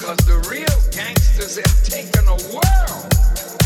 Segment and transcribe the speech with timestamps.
[0.00, 3.57] Cause the real gangsters have taken a world.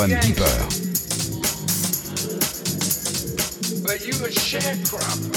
[0.00, 0.56] One Deeper.
[3.84, 5.36] But you a sharecropper.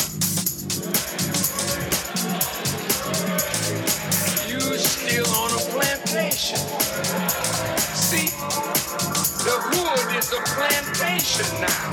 [4.47, 6.59] You still on a plantation.
[7.93, 8.29] See,
[9.43, 11.89] the wood is a plantation now.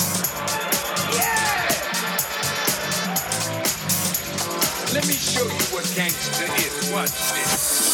[1.19, 1.75] Yeah.
[4.95, 6.93] Let me show you what gangster is.
[6.93, 7.90] Watch this.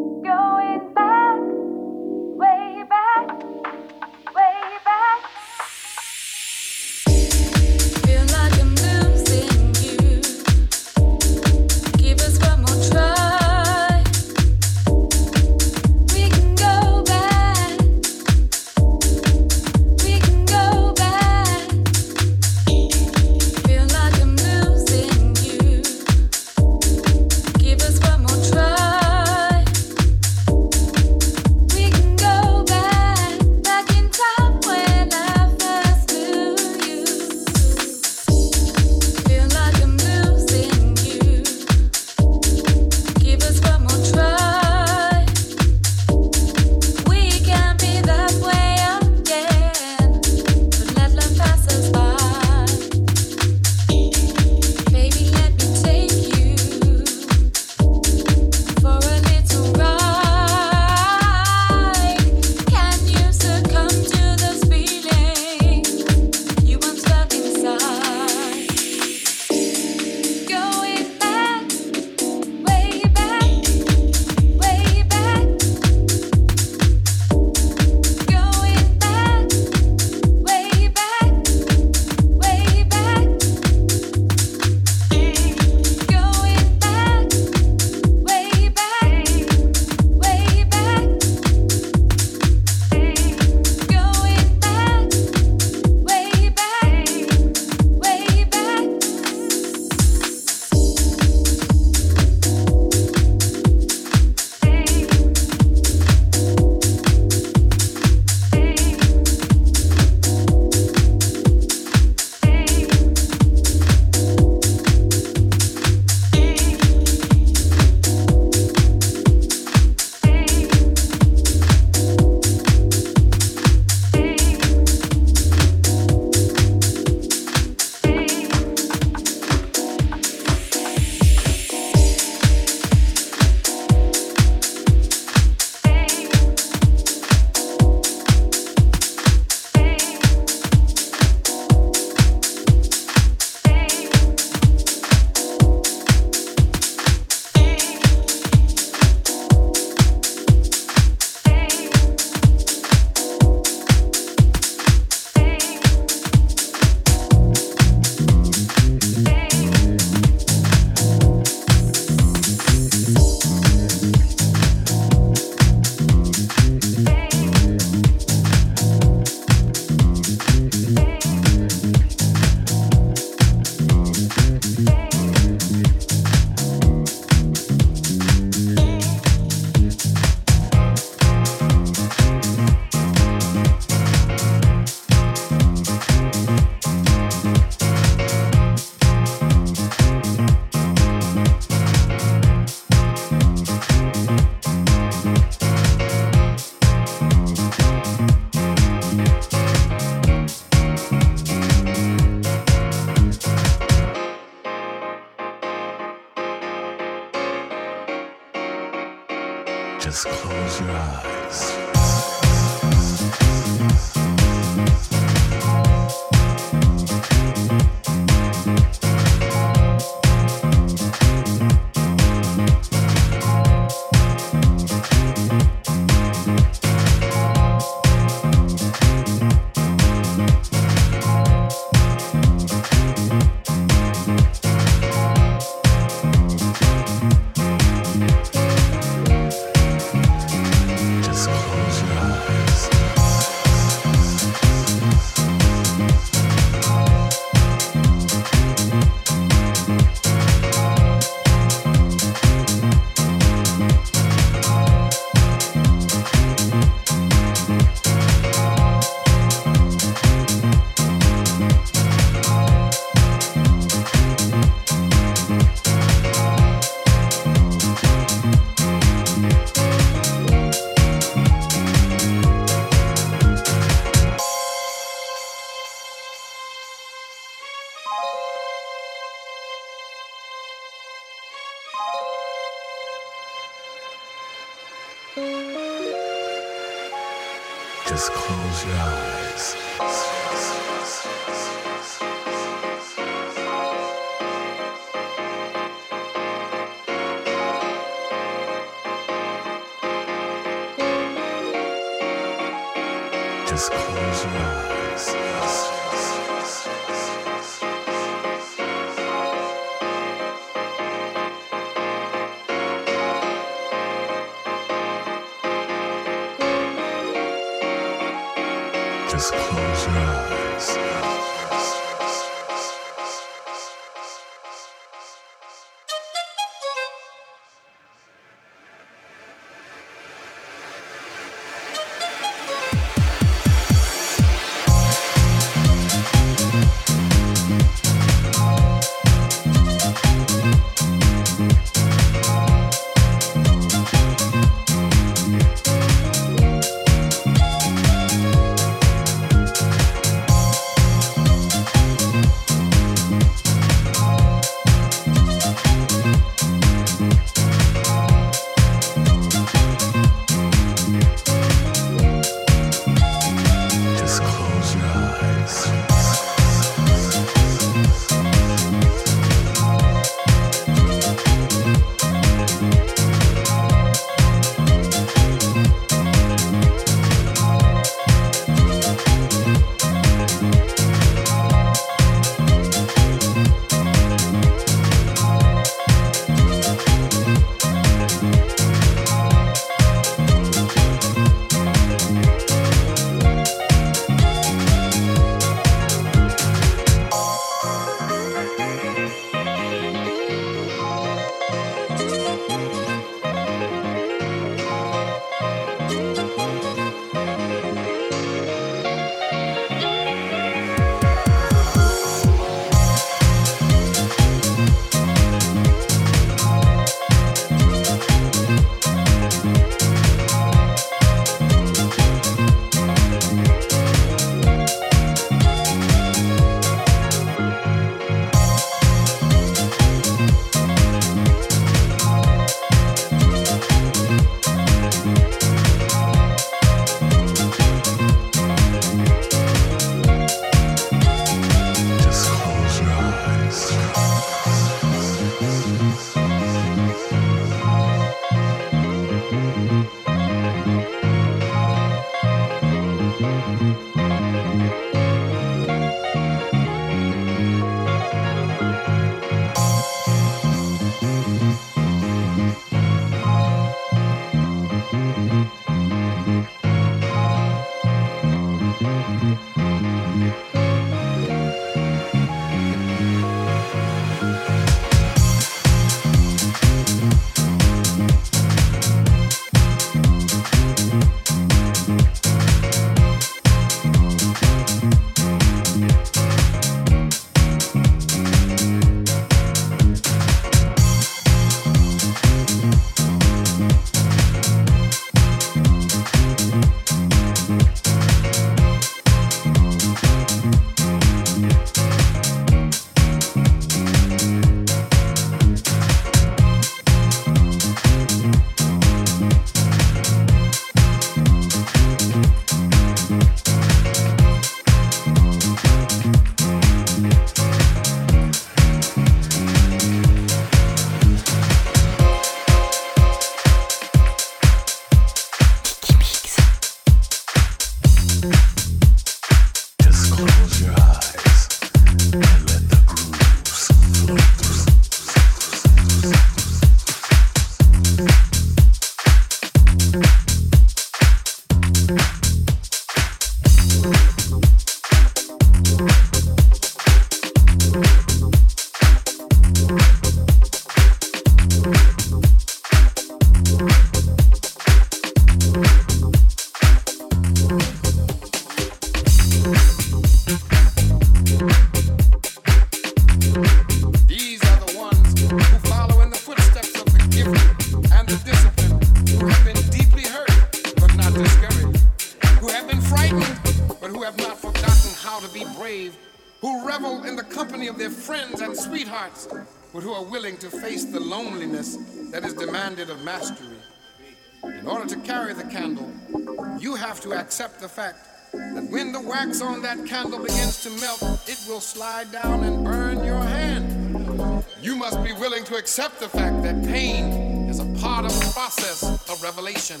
[587.52, 588.16] Accept the fact
[588.52, 592.82] that when the wax on that candle begins to melt, it will slide down and
[592.82, 594.64] burn your hand.
[594.80, 598.50] You must be willing to accept the fact that pain is a part of the
[598.54, 600.00] process of revelation.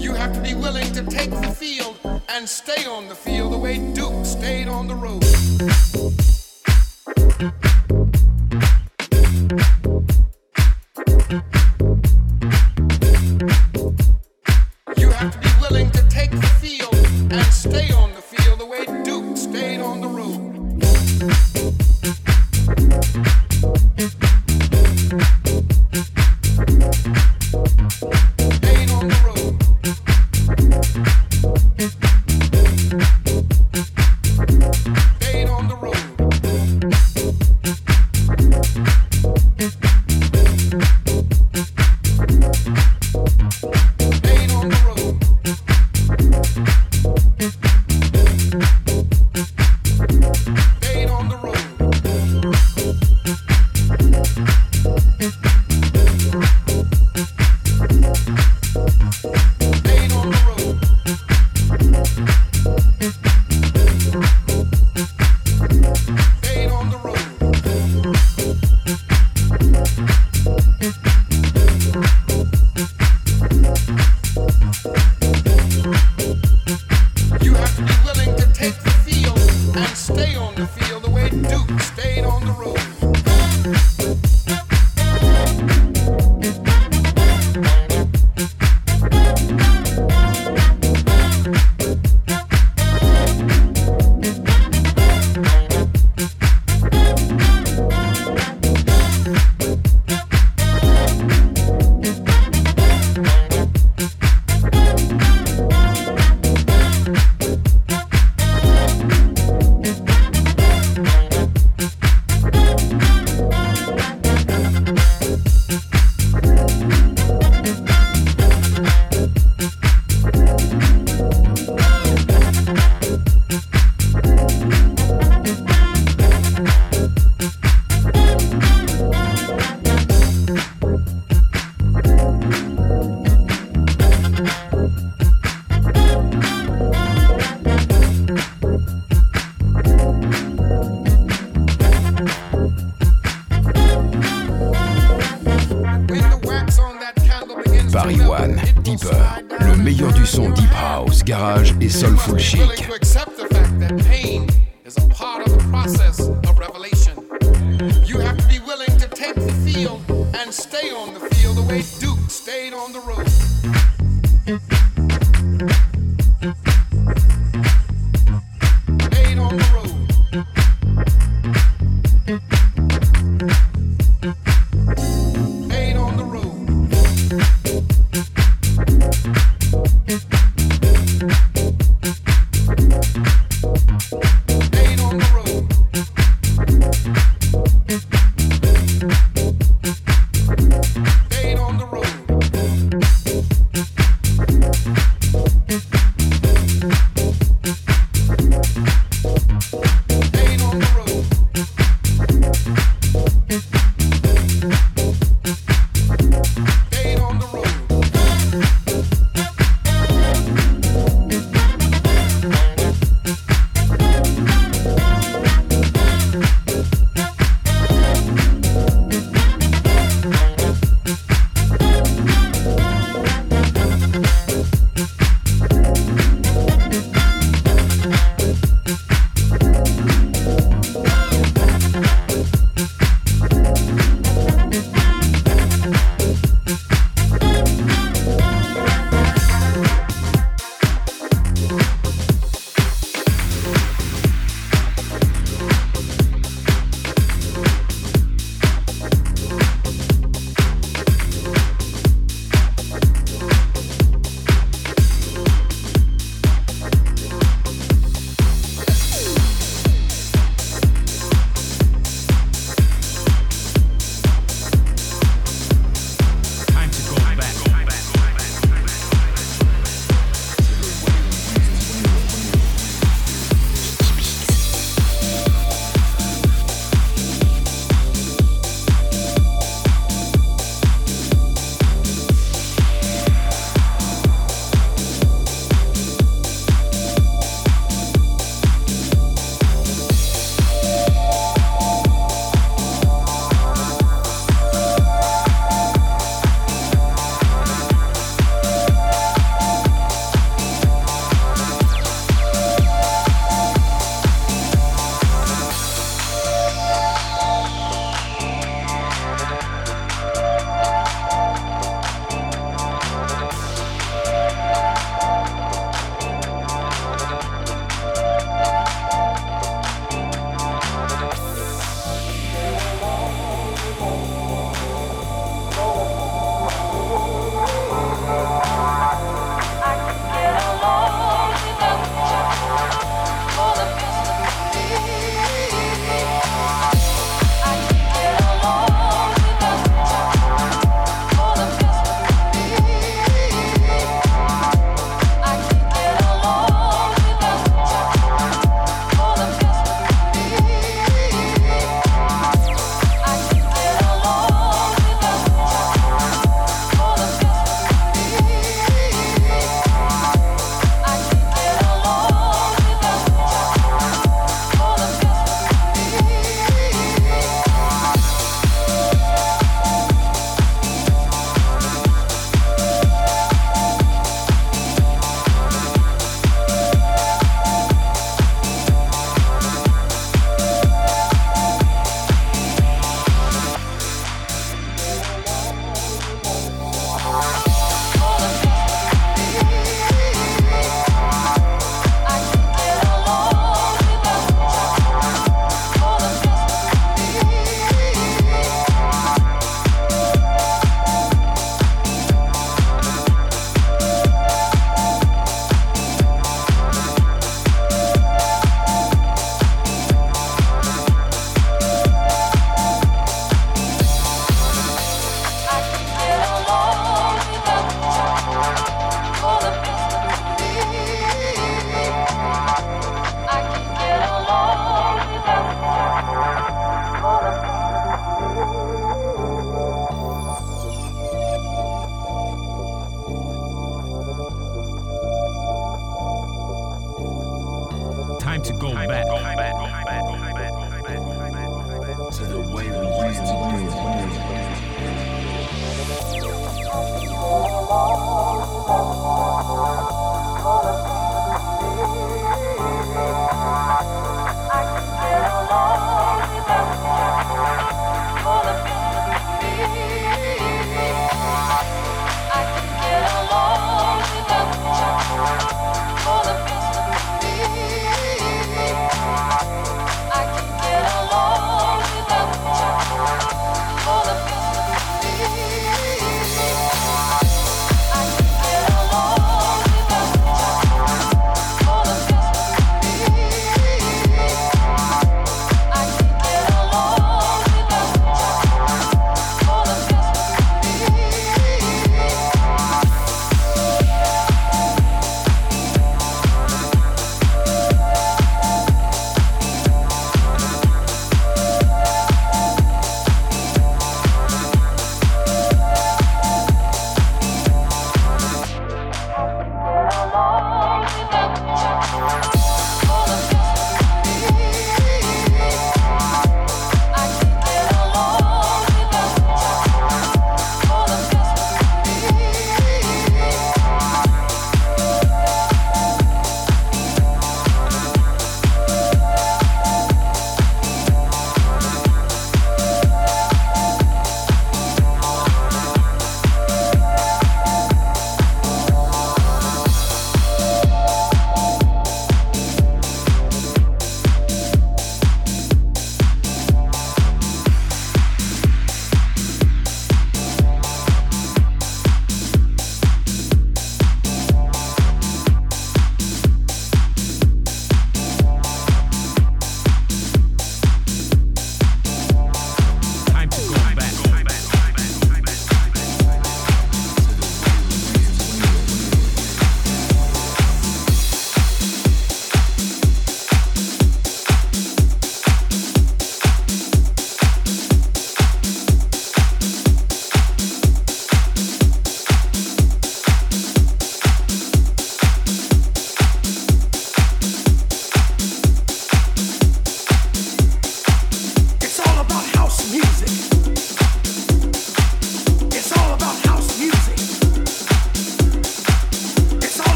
[0.00, 1.98] You have to be willing to take the field
[2.30, 5.22] and stay on the field the way Duke stayed on the road.
[17.38, 18.13] and stay on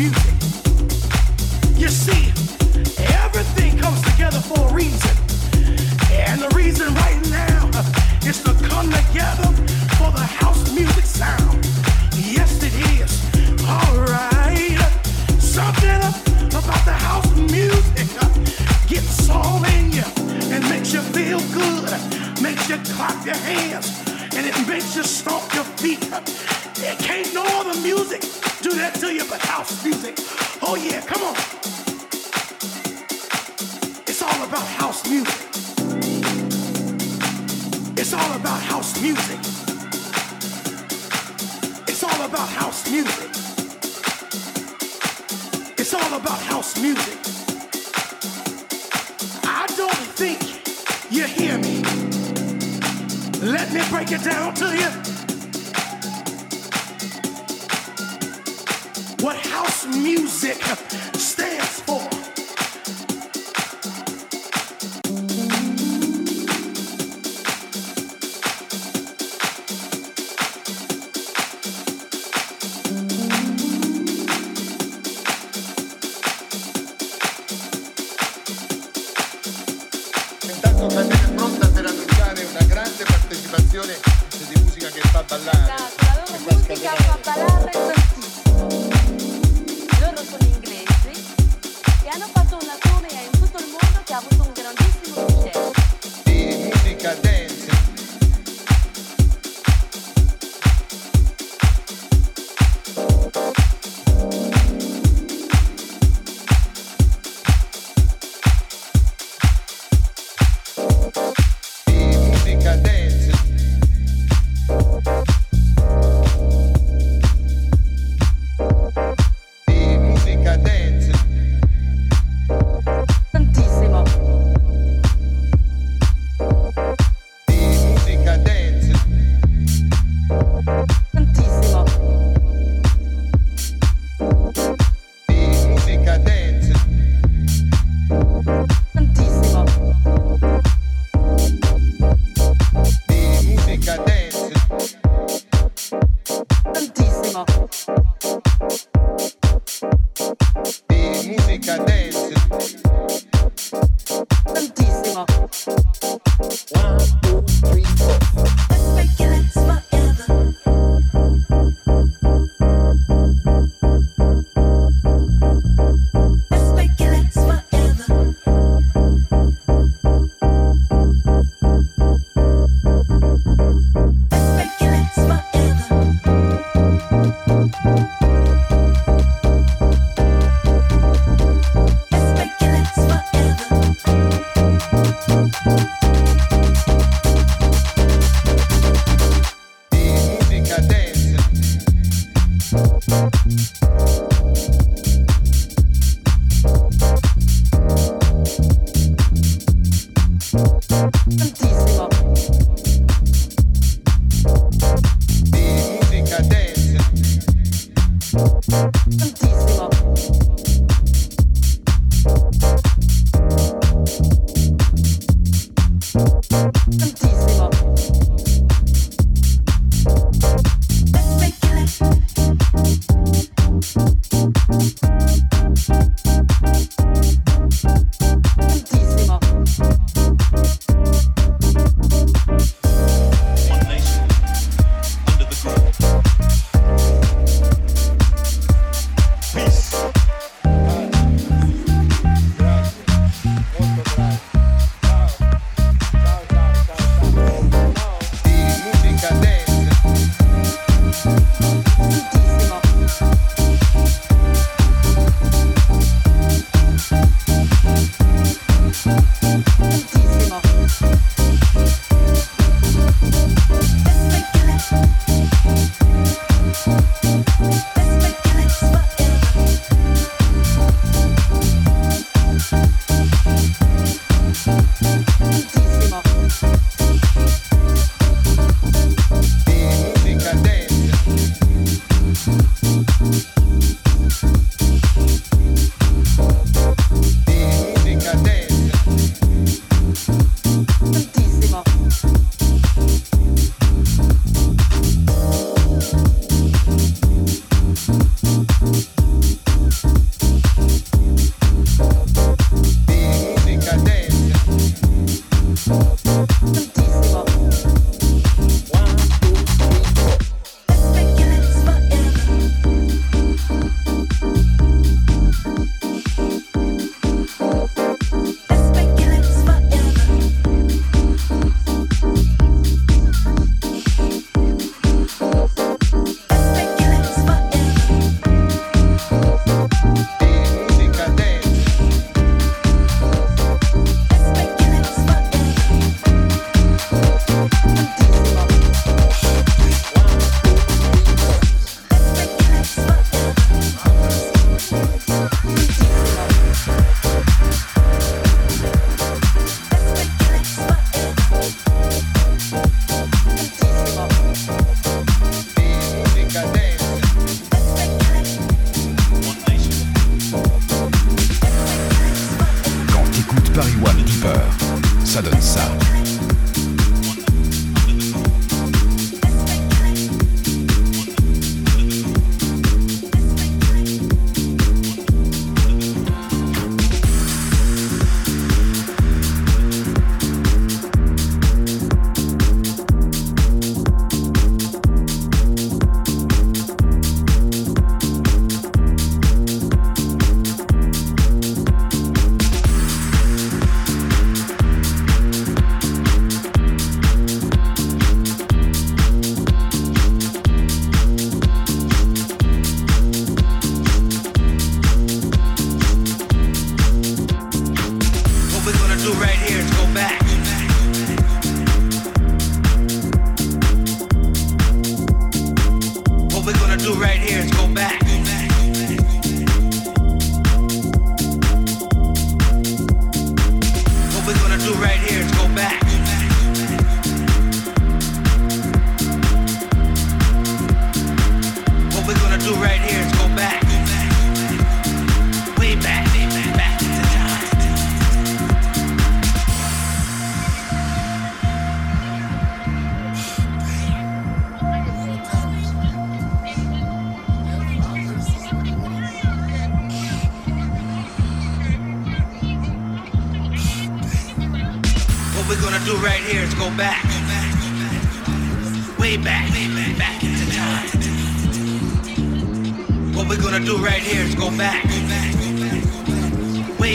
[0.00, 0.29] music.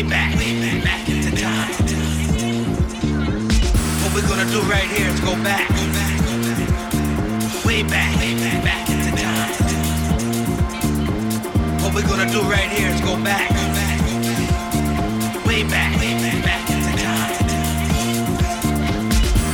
[0.10, 0.36] back,
[0.84, 1.72] back into time.
[4.02, 5.70] What we're gonna do right here is go back,
[7.66, 8.16] way back,
[8.64, 9.52] back into time.
[11.82, 13.50] What we're gonna do right here is go back,
[15.46, 16.00] way back,
[16.44, 17.34] back into time.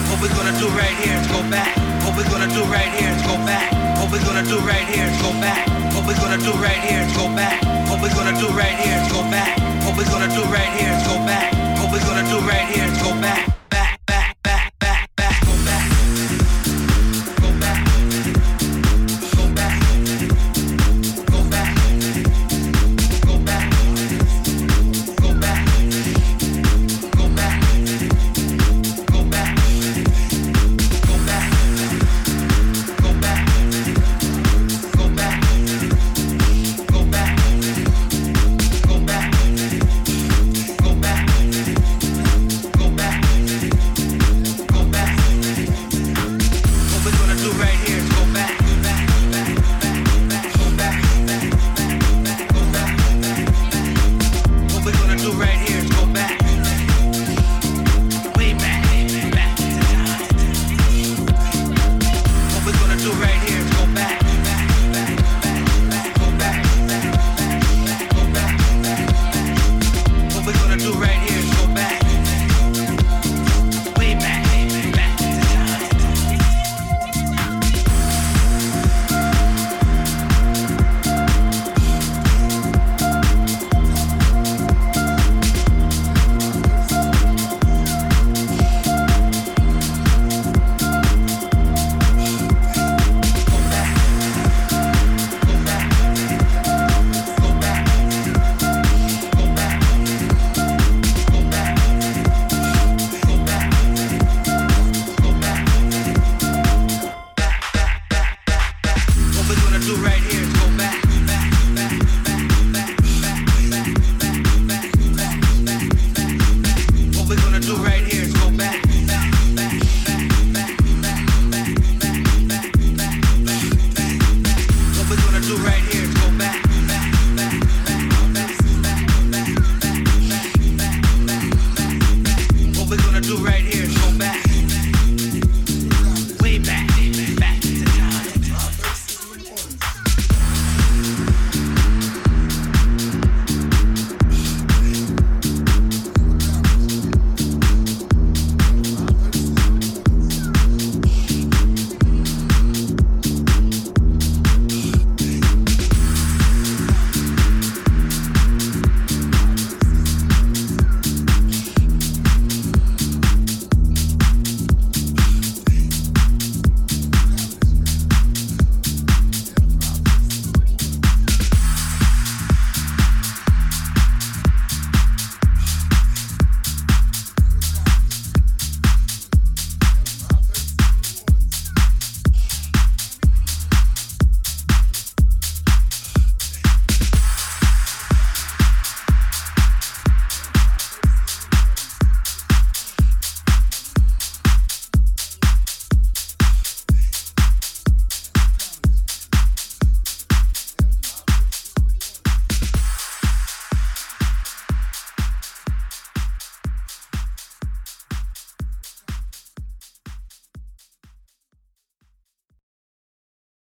[0.09, 1.77] What we're gonna do right here is go back.
[2.03, 3.71] What we're gonna do right here is go back.
[3.99, 5.67] What we're gonna do right here is go back.
[5.93, 7.61] What we're gonna do right here is go back.
[7.89, 9.70] What we're gonna do right here is go back.
[9.91, 11.51] What we're gonna do right here is go back.
[11.81, 13.60] What we're gonna do right here is go back.